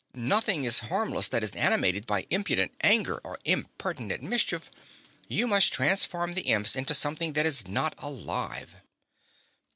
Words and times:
"Nothing 0.15 0.63
is 0.63 0.79
harmless 0.89 1.27
that 1.27 1.43
is 1.43 1.51
animated 1.51 2.07
by 2.07 2.25
impudent 2.31 2.71
anger 2.81 3.19
or 3.23 3.37
impertinent 3.45 4.23
mischief. 4.23 4.71
You 5.27 5.45
must 5.45 5.71
transform 5.71 6.33
the 6.33 6.49
Imps 6.51 6.75
into 6.75 6.95
something 6.95 7.33
that 7.33 7.45
is 7.45 7.67
not 7.67 7.93
alive." 7.99 8.77